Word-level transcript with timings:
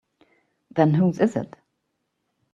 Then 0.71 0.95
whose 0.95 1.19
is 1.19 1.35
it? 1.35 1.55